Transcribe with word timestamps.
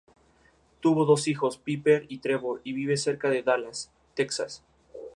Tuvo 0.79 1.05
dos 1.05 1.27
hijos, 1.27 1.59
Piper 1.59 2.07
y 2.09 2.17
Trevor 2.21 2.59
y 2.63 2.73
vive 2.73 2.97
cerca 2.97 3.29
de 3.29 3.43
Dallas, 3.43 3.91
Texas. 4.15 4.63